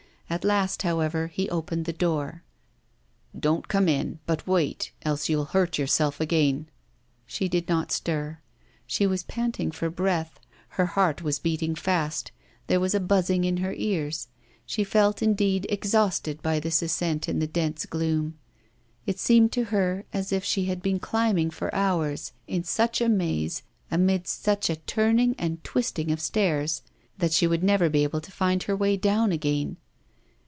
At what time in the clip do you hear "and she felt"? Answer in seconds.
14.33-15.21